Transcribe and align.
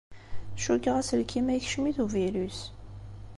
Cukkeɣ 0.63 0.95
aselkim-a 0.97 1.53
yekcem-it 1.55 1.97
uvirus. 2.03 2.59